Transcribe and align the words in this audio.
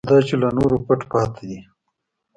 دا 0.09 0.17
چې 0.27 0.35
له 0.41 0.49
نورو 0.57 0.77
پټ 0.85 1.01
پاتې 1.11 1.43
دی. 1.49 1.59